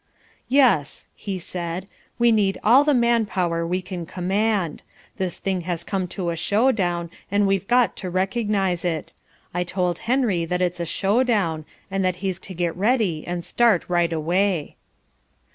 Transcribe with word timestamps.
"Yes," 0.49 1.09
he 1.13 1.37
said, 1.37 1.85
"we 2.17 2.31
need 2.31 2.57
all 2.63 2.83
the 2.83 2.91
man 2.95 3.27
power 3.27 3.67
we 3.67 3.83
can 3.83 4.07
command. 4.07 4.81
This 5.17 5.37
thing 5.37 5.61
has 5.69 5.83
come 5.83 6.07
to 6.07 6.31
a 6.31 6.35
showdown 6.35 7.11
and 7.29 7.45
we've 7.45 7.67
got 7.67 7.95
to 7.97 8.09
recognise 8.09 8.83
it. 8.83 9.13
I 9.53 9.63
told 9.63 9.99
Henry 10.09 10.43
that 10.43 10.59
it's 10.59 10.79
a 10.79 10.87
showdown 10.87 11.65
and 11.91 12.03
that 12.03 12.15
he's 12.25 12.39
to 12.39 12.55
get 12.55 12.75
ready 12.75 13.25
and 13.27 13.45
start 13.45 13.87
right 13.89 14.11
away." 14.11 14.75